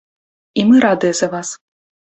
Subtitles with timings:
[0.61, 1.55] І мы радыя за вас.